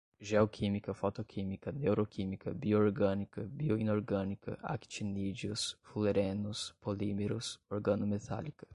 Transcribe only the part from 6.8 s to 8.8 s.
polímeros, organometálica